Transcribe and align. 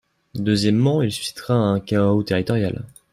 Deuxièmement, 0.33 1.03
il 1.03 1.11
suscitera 1.11 1.53
un 1.53 1.79
chaos 1.79 2.23
territorial. 2.23 2.87